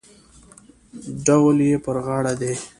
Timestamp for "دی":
2.41-2.53